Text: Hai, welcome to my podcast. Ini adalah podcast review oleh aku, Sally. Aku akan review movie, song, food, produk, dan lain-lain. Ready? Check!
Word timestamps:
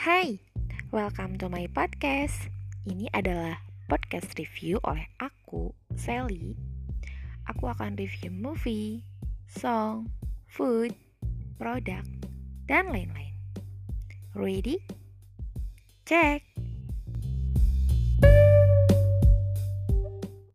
Hai, 0.00 0.40
welcome 0.96 1.36
to 1.44 1.52
my 1.52 1.68
podcast. 1.76 2.48
Ini 2.88 3.12
adalah 3.12 3.60
podcast 3.84 4.32
review 4.40 4.80
oleh 4.80 5.04
aku, 5.20 5.76
Sally. 5.92 6.56
Aku 7.44 7.68
akan 7.68 8.00
review 8.00 8.32
movie, 8.32 9.04
song, 9.44 10.08
food, 10.48 10.96
produk, 11.60 12.00
dan 12.64 12.88
lain-lain. 12.88 13.36
Ready? 14.32 14.80
Check! 16.08 16.49